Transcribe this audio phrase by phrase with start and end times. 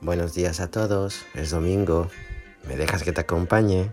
[0.00, 2.08] Buenos días a todos, es domingo.
[2.68, 3.90] ¿Me dejas que te acompañe?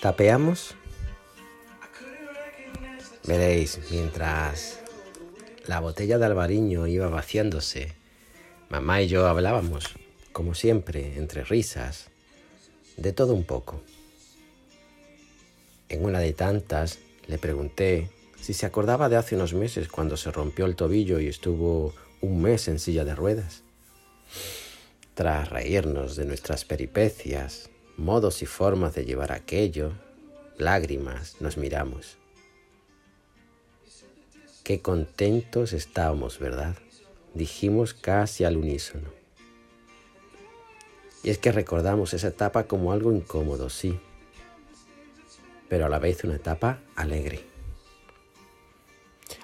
[0.00, 0.76] ¿Tapeamos?
[3.24, 4.80] Veréis, mientras
[5.66, 7.92] la botella de albariño iba vaciándose,
[8.68, 9.94] mamá y yo hablábamos,
[10.32, 12.08] como siempre, entre risas,
[12.96, 13.82] de todo un poco.
[15.88, 18.10] En una de tantas le pregunté
[18.40, 22.42] si se acordaba de hace unos meses cuando se rompió el tobillo y estuvo un
[22.42, 23.62] mes en silla de ruedas.
[25.14, 29.92] Tras reírnos de nuestras peripecias, modos y formas de llevar aquello,
[30.56, 32.19] lágrimas, nos miramos.
[34.64, 36.76] Qué contentos estábamos, ¿verdad?
[37.34, 39.08] Dijimos casi al unísono.
[41.22, 43.98] Y es que recordamos esa etapa como algo incómodo, sí,
[45.68, 47.40] pero a la vez una etapa alegre.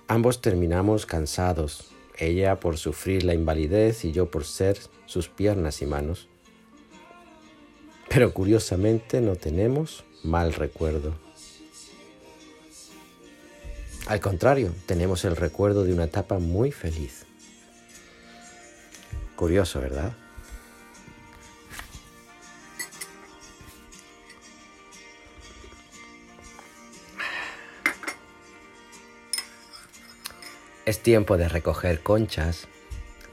[0.08, 5.86] Ambos terminamos cansados, ella por sufrir la invalidez y yo por ser sus piernas y
[5.86, 6.28] manos.
[8.08, 11.25] Pero curiosamente no tenemos mal recuerdo.
[14.06, 17.26] Al contrario, tenemos el recuerdo de una etapa muy feliz.
[19.34, 20.16] Curioso, ¿verdad?
[30.84, 32.68] Es tiempo de recoger conchas,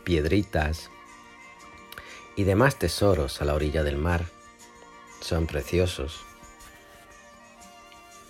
[0.04, 0.90] piedritas
[2.36, 4.26] y demás tesoros a la orilla del mar.
[5.22, 6.33] Son preciosos.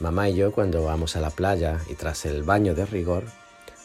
[0.03, 3.23] Mamá y yo cuando vamos a la playa y tras el baño de rigor,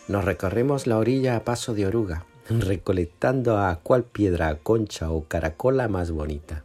[0.09, 5.87] nos recorremos la orilla a paso de oruga, recolectando a cual piedra, concha o caracola
[5.87, 6.65] más bonita.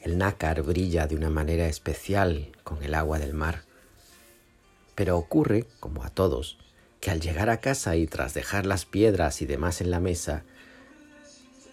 [0.00, 3.62] El nácar brilla de una manera especial con el agua del mar.
[4.96, 6.58] Pero ocurre, como a todos,
[6.98, 10.42] que al llegar a casa y tras dejar las piedras y demás en la mesa,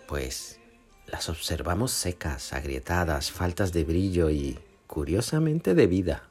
[0.07, 0.59] pues
[1.07, 4.59] las observamos secas, agrietadas, faltas de brillo y,
[4.93, 6.21] curiosamente, de vida.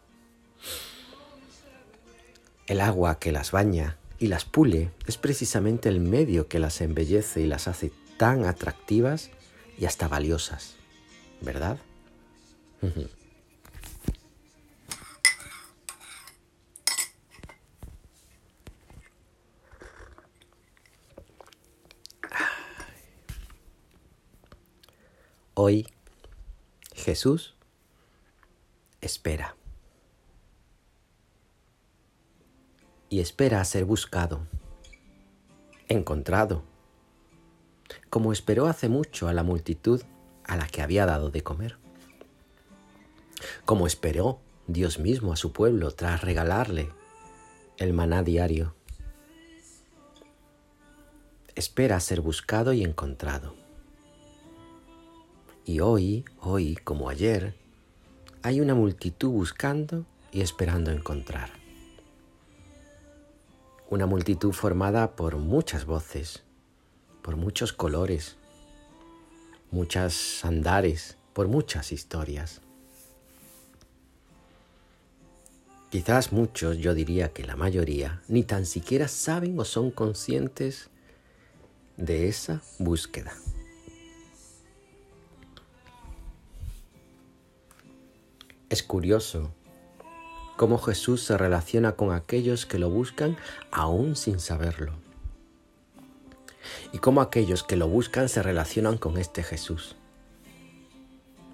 [2.69, 7.41] El agua que las baña y las pule es precisamente el medio que las embellece
[7.41, 9.31] y las hace tan atractivas
[9.81, 10.77] y hasta valiosas,
[11.41, 11.77] ¿verdad?
[25.55, 25.89] Hoy
[26.95, 27.57] Jesús
[29.13, 29.57] espera.
[33.11, 34.47] Y espera a ser buscado,
[35.89, 36.63] encontrado,
[38.09, 40.03] como esperó hace mucho a la multitud
[40.45, 41.77] a la que había dado de comer.
[43.67, 46.89] Como esperó Dios mismo a su pueblo tras regalarle
[47.77, 48.75] el maná diario.
[51.55, 53.55] Espera a ser buscado y encontrado.
[55.67, 57.62] Y hoy, hoy como ayer,
[58.43, 61.51] hay una multitud buscando y esperando encontrar.
[63.89, 66.43] Una multitud formada por muchas voces,
[67.23, 68.37] por muchos colores,
[69.71, 72.61] muchas andares, por muchas historias.
[75.91, 80.89] Quizás muchos, yo diría que la mayoría, ni tan siquiera saben o son conscientes
[81.99, 83.35] de esa búsqueda.
[88.73, 89.53] Es curioso
[90.57, 93.37] cómo Jesús se relaciona con aquellos que lo buscan
[93.71, 94.95] aún sin saberlo.
[96.91, 99.97] Y cómo aquellos que lo buscan se relacionan con este Jesús.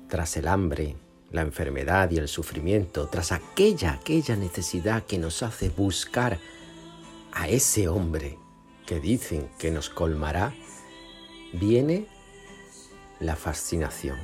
[0.09, 0.95] Tras el hambre,
[1.33, 6.39] la enfermedad y el sufrimiento, tras aquella, aquella necesidad que nos hace buscar
[7.33, 8.39] a ese hombre
[8.87, 10.54] que dicen que nos colmará,
[11.53, 12.07] viene
[13.19, 14.19] la fascinación.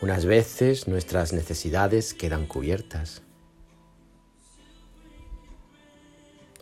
[0.00, 3.22] Unas veces nuestras necesidades quedan cubiertas,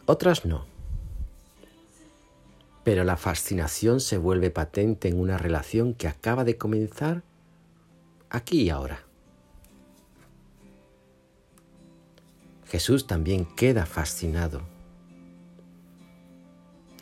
[0.07, 0.65] otras no.
[2.83, 7.25] Pero la fascinación se vuelve patente en una relación que acaba de comenzar
[8.31, 9.05] aquí y ahora.
[12.65, 14.63] Jesús también queda fascinado.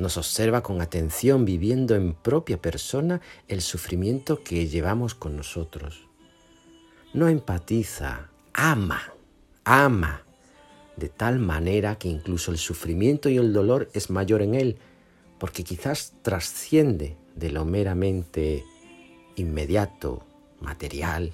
[0.01, 6.09] Nos observa con atención viviendo en propia persona el sufrimiento que llevamos con nosotros
[7.15, 9.01] no empatiza, ama,
[9.65, 10.23] ama
[10.97, 14.79] de tal manera que incluso el sufrimiento y el dolor es mayor en Él,
[15.39, 18.65] porque quizás trasciende de lo meramente
[19.37, 20.25] inmediato,
[20.61, 21.33] material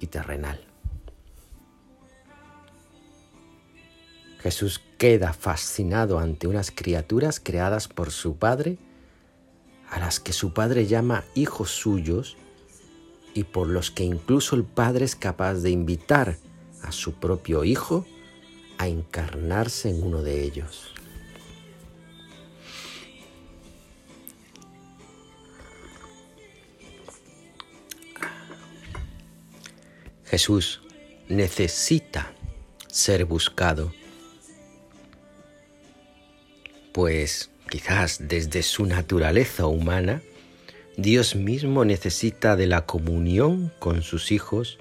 [0.00, 0.60] y terrenal.
[4.40, 8.76] Jesús queda fascinado ante unas criaturas creadas por su Padre,
[9.88, 12.36] a las que su Padre llama hijos suyos
[13.34, 16.38] y por los que incluso el Padre es capaz de invitar
[16.82, 18.06] a su propio Hijo
[18.78, 20.94] a encarnarse en uno de ellos.
[30.24, 30.80] Jesús
[31.28, 32.32] necesita
[32.88, 33.92] ser buscado,
[36.92, 40.22] pues quizás desde su naturaleza humana,
[40.96, 44.78] Dios mismo necesita de la comunión con sus hijos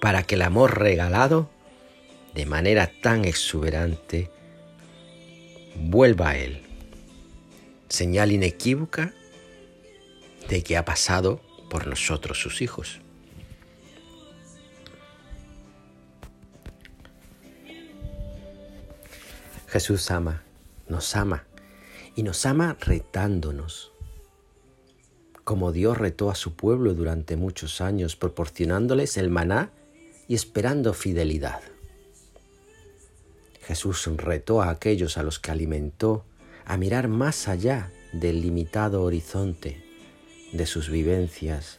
[0.00, 1.50] para que el amor regalado
[2.34, 4.30] de manera tan exuberante
[5.74, 6.62] vuelva a Él.
[7.88, 9.14] Señal inequívoca
[10.48, 11.40] de que ha pasado
[11.70, 13.00] por nosotros sus hijos.
[19.68, 20.42] Jesús ama,
[20.88, 21.44] nos ama
[22.16, 23.92] y nos ama retándonos,
[25.48, 29.70] como Dios retó a su pueblo durante muchos años, proporcionándoles el maná
[30.28, 31.62] y esperando fidelidad.
[33.62, 36.26] Jesús retó a aquellos a los que alimentó
[36.66, 39.82] a mirar más allá del limitado horizonte
[40.52, 41.78] de sus vivencias.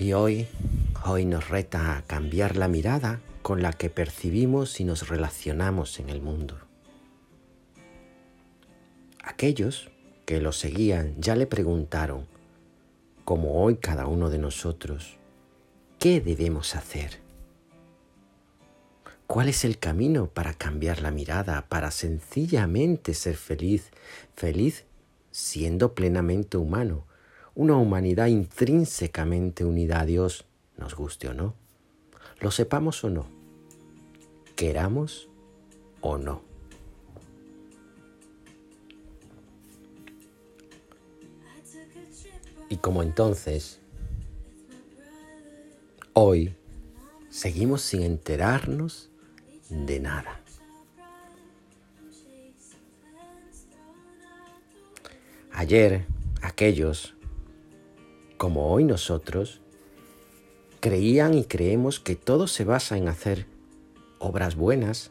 [0.00, 0.46] Y hoy,
[1.04, 6.08] hoy nos reta a cambiar la mirada con la que percibimos y nos relacionamos en
[6.08, 6.56] el mundo.
[9.22, 9.91] Aquellos
[10.24, 12.26] que lo seguían ya le preguntaron,
[13.24, 15.16] como hoy cada uno de nosotros,
[15.98, 17.20] ¿qué debemos hacer?
[19.26, 23.90] ¿Cuál es el camino para cambiar la mirada, para sencillamente ser feliz,
[24.34, 24.84] feliz
[25.30, 27.06] siendo plenamente humano,
[27.54, 30.44] una humanidad intrínsecamente unida a Dios,
[30.76, 31.54] nos guste o no?
[32.40, 33.26] Lo sepamos o no,
[34.56, 35.28] queramos
[36.00, 36.51] o no.
[42.72, 43.80] Y como entonces,
[46.14, 46.54] hoy
[47.28, 49.10] seguimos sin enterarnos
[49.68, 50.40] de nada.
[55.52, 56.06] Ayer
[56.40, 57.14] aquellos,
[58.38, 59.60] como hoy nosotros,
[60.80, 63.44] creían y creemos que todo se basa en hacer
[64.18, 65.10] obras buenas,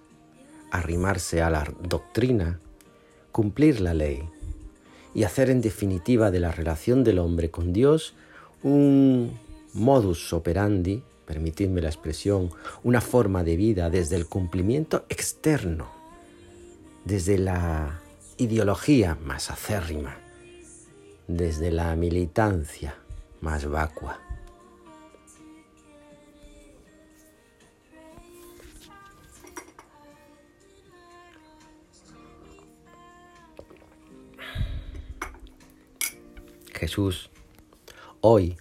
[0.72, 2.60] arrimarse a la doctrina,
[3.32, 4.28] cumplir la ley
[5.14, 8.14] y hacer en definitiva de la relación del hombre con Dios
[8.64, 9.38] un
[9.74, 12.52] modus operandi, permitidme la expresión,
[12.84, 15.90] una forma de vida desde el cumplimiento externo,
[17.06, 18.02] desde la
[18.38, 20.18] ideología más acérrima,
[21.28, 22.96] desde la militancia
[23.42, 24.20] más vacua.
[36.82, 37.30] Jesús,
[38.22, 38.58] hoy,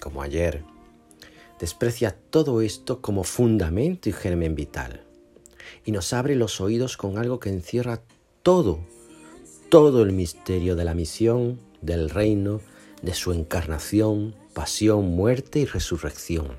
[0.00, 0.64] como ayer,
[1.60, 5.04] desprecia todo esto como fundamento y germen vital
[5.84, 8.02] y nos abre los oídos con algo que encierra
[8.42, 8.80] todo,
[9.68, 12.60] todo el misterio de la misión, del reino,
[13.00, 16.56] de su encarnación, pasión, muerte y resurrección.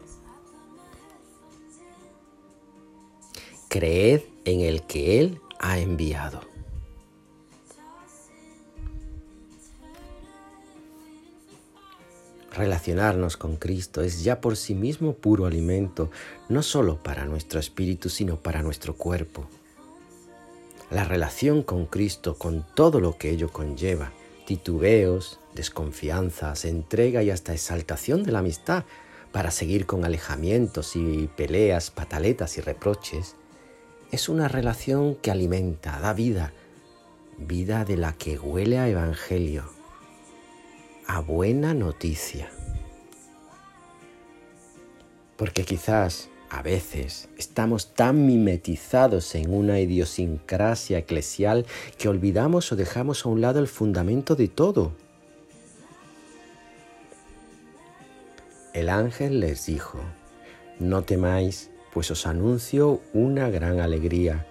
[3.67, 6.50] Creed en el que Él ha enviado.
[12.53, 16.11] Relacionarnos con Cristo es ya por sí mismo puro alimento,
[16.49, 19.47] no solo para nuestro espíritu, sino para nuestro cuerpo.
[20.89, 24.11] La relación con Cristo, con todo lo que ello conlleva,
[24.45, 28.83] titubeos, desconfianzas, entrega y hasta exaltación de la amistad,
[29.31, 33.37] para seguir con alejamientos y peleas, pataletas y reproches,
[34.11, 36.51] es una relación que alimenta, da vida,
[37.37, 39.80] vida de la que huele a evangelio
[41.13, 42.49] a buena noticia.
[45.35, 51.65] Porque quizás a veces estamos tan mimetizados en una idiosincrasia eclesial
[51.97, 54.93] que olvidamos o dejamos a un lado el fundamento de todo.
[58.73, 59.99] El ángel les dijo,
[60.79, 64.47] no temáis, pues os anuncio una gran alegría,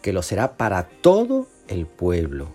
[0.00, 2.48] que lo será para todo el pueblo.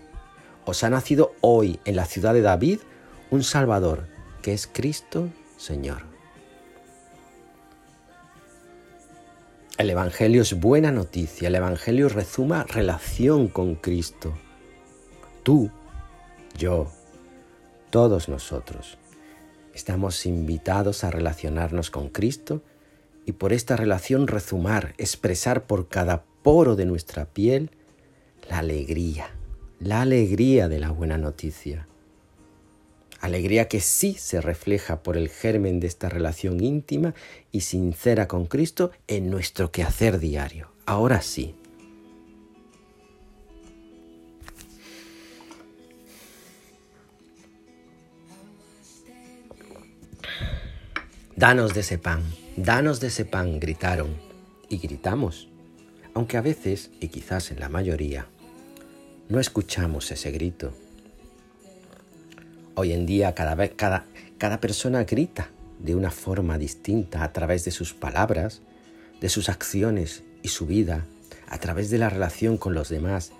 [0.66, 2.80] Os ha nacido hoy en la ciudad de David
[3.30, 4.06] un Salvador,
[4.42, 6.02] que es Cristo Señor.
[9.76, 14.36] El Evangelio es buena noticia, el Evangelio rezuma relación con Cristo.
[15.42, 15.70] Tú,
[16.56, 16.90] yo,
[17.90, 18.98] todos nosotros
[19.72, 22.62] estamos invitados a relacionarnos con Cristo
[23.24, 27.70] y por esta relación rezumar, expresar por cada poro de nuestra piel
[28.48, 29.30] la alegría,
[29.78, 31.86] la alegría de la buena noticia.
[33.20, 37.14] Alegría que sí se refleja por el germen de esta relación íntima
[37.50, 40.70] y sincera con Cristo en nuestro quehacer diario.
[40.86, 41.54] Ahora sí.
[51.34, 52.24] Danos de ese pan,
[52.56, 54.16] danos de ese pan, gritaron.
[54.68, 55.48] Y gritamos,
[56.12, 58.26] aunque a veces, y quizás en la mayoría,
[59.28, 60.74] no escuchamos ese grito.
[62.80, 67.72] Hoy en día cada, vez, cada, persona grita de una forma distinta a través de
[67.72, 68.62] sus palabras,
[69.20, 71.04] de sus acciones y su vida,
[71.48, 73.32] a través de la relación con los demás.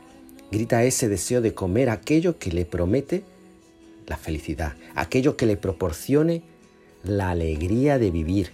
[0.50, 3.22] Grita ese deseo de comer aquello que le promete
[4.08, 6.42] la felicidad, aquello que le proporcione
[7.04, 8.50] la alegría de vivir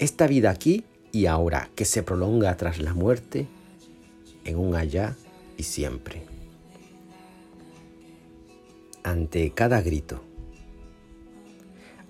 [0.00, 3.46] esta vida aquí y ahora que se prolonga tras la muerte
[4.44, 5.14] en un allá
[5.56, 6.35] y siempre
[9.06, 10.20] ante cada grito,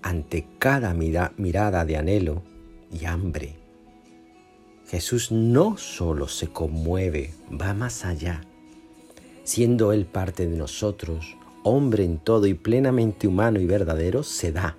[0.00, 2.43] ante cada mirada de anhelo
[2.91, 3.55] y hambre.
[4.87, 8.41] Jesús no solo se conmueve, va más allá.
[9.45, 14.79] Siendo Él parte de nosotros, hombre en todo y plenamente humano y verdadero, se da.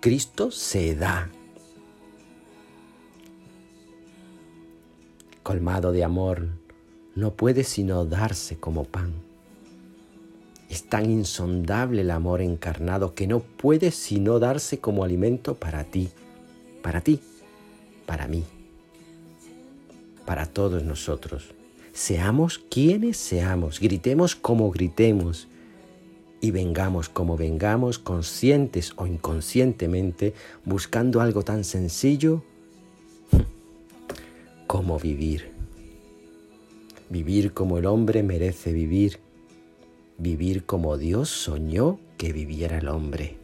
[0.00, 1.28] Cristo se da.
[5.42, 6.48] Colmado de amor,
[7.14, 9.12] no puede sino darse como pan
[10.72, 16.08] es tan insondable el amor encarnado que no puede sino darse como alimento para ti,
[16.80, 17.20] para ti,
[18.06, 18.42] para mí,
[20.24, 21.52] para todos nosotros.
[21.92, 25.46] Seamos quienes seamos, gritemos como gritemos
[26.40, 30.32] y vengamos como vengamos, conscientes o inconscientemente,
[30.64, 32.42] buscando algo tan sencillo
[34.66, 35.52] como vivir.
[37.10, 39.20] Vivir como el hombre merece vivir
[40.22, 43.36] vivir como Dios soñó que viviera el hombre.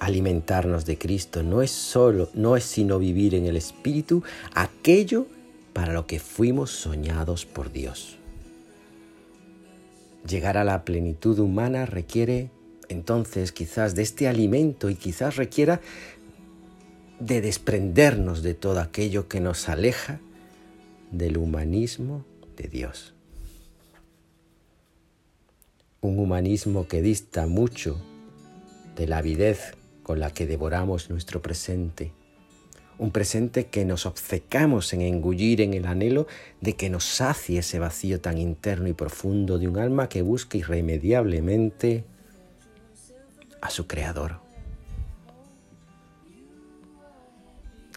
[0.00, 4.22] Alimentarnos de Cristo no es solo, no es sino vivir en el Espíritu
[4.54, 5.26] aquello
[5.74, 8.16] para lo que fuimos soñados por Dios.
[10.26, 12.50] Llegar a la plenitud humana requiere
[12.88, 15.82] entonces quizás de este alimento y quizás requiera
[17.20, 20.20] de desprendernos de todo aquello que nos aleja
[21.10, 22.24] del humanismo
[22.56, 23.14] de Dios.
[26.00, 27.98] Un humanismo que dista mucho
[28.96, 32.12] de la avidez con la que devoramos nuestro presente.
[32.98, 36.26] Un presente que nos obcecamos en engullir en el anhelo
[36.60, 40.58] de que nos sacie ese vacío tan interno y profundo de un alma que busca
[40.58, 42.04] irremediablemente
[43.60, 44.40] a su Creador.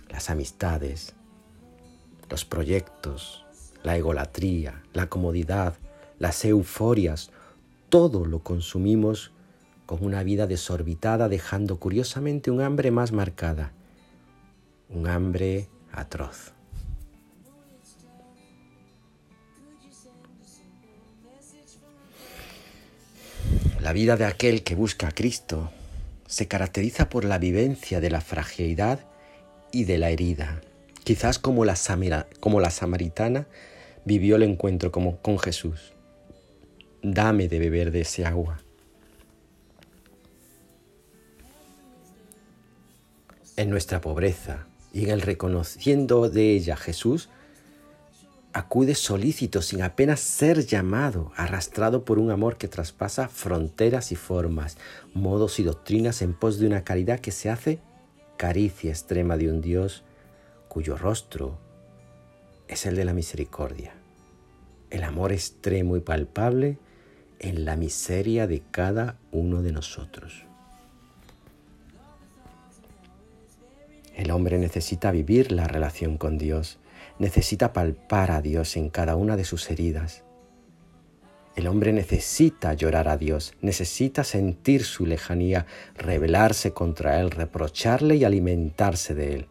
[0.10, 1.16] Las amistades,
[2.32, 3.46] los proyectos,
[3.84, 5.76] la egolatría, la comodidad,
[6.18, 7.30] las euforias,
[7.90, 9.32] todo lo consumimos
[9.86, 13.74] con una vida desorbitada, dejando curiosamente un hambre más marcada,
[14.90, 16.54] un hambre atroz.
[23.82, 25.70] La vida de aquel que busca a Cristo
[26.28, 29.00] se caracteriza por la vivencia de la fragilidad
[29.74, 30.62] y de la herida,
[31.04, 33.48] Quizás como la, samaritana
[34.06, 35.94] vivió el encuentro como con Jesús.
[37.02, 38.62] Dame de beber de ese agua.
[43.58, 47.30] En nuestra pobreza y en el reconociendo de ella Jesús,
[48.54, 54.78] acude solícito sin apenas ser llamado, arrastrado por un amor que traspasa fronteras y formas,
[55.14, 57.80] modos y doctrinas en pos de una caridad que se hace
[58.38, 60.04] caricia extrema de un Dios
[60.72, 61.58] cuyo rostro
[62.70, 63.92] es el de la misericordia,
[64.90, 66.78] el amor extremo y palpable
[67.40, 70.46] en la miseria de cada uno de nosotros.
[74.16, 76.80] El hombre necesita vivir la relación con Dios,
[77.20, 80.24] necesita palpar a Dios en cada una de sus heridas.
[81.58, 85.66] El hombre necesita llorar a Dios, necesita sentir su lejanía,
[85.98, 89.48] rebelarse contra Él, reprocharle y alimentarse de Él.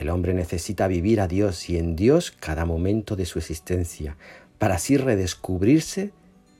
[0.00, 4.16] El hombre necesita vivir a Dios y en Dios cada momento de su existencia,
[4.56, 6.10] para así redescubrirse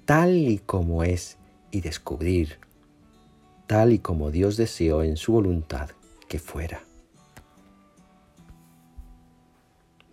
[0.04, 1.38] tal y como es
[1.70, 2.58] y descubrir
[3.66, 5.88] tal y como Dios deseó en su voluntad
[6.28, 6.84] que fuera.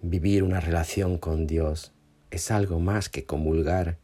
[0.01, 1.91] Vivir una relación con Dios
[2.31, 3.97] es algo más que comulgar,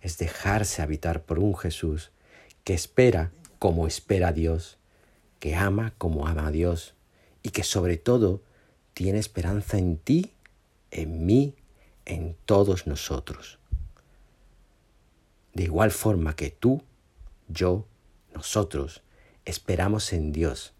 [0.00, 2.12] es dejarse habitar por un Jesús
[2.62, 4.78] que espera como espera Dios,
[5.40, 6.93] que ama como ama a Dios
[7.44, 8.42] y que sobre todo
[8.94, 10.32] tiene esperanza en ti,
[10.90, 11.54] en mí,
[12.06, 13.60] en todos nosotros.
[15.52, 16.82] De igual forma que tú,
[17.46, 17.86] yo,
[18.34, 19.02] nosotros
[19.44, 20.72] esperamos en Dios,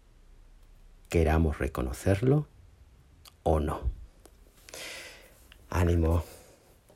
[1.07, 2.47] queramos reconocerlo
[3.43, 3.81] o no.
[5.69, 6.23] Ánimo,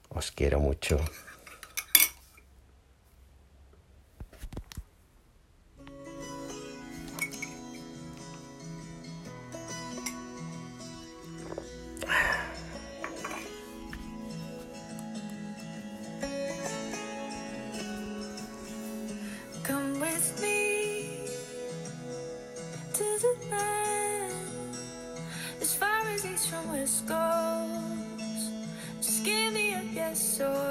[0.10, 1.00] os quiero mucho.
[30.10, 30.69] Me a